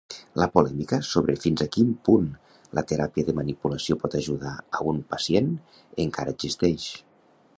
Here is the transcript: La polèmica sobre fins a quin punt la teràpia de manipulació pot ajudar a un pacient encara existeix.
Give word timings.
La 0.41 0.45
polèmica 0.53 0.97
sobre 1.09 1.35
fins 1.43 1.61
a 1.65 1.67
quin 1.75 1.91
punt 2.07 2.25
la 2.79 2.83
teràpia 2.91 3.27
de 3.29 3.35
manipulació 3.41 3.99
pot 4.05 4.17
ajudar 4.21 4.53
a 4.79 4.83
un 4.95 5.03
pacient 5.13 5.51
encara 6.07 6.37
existeix. 6.39 6.91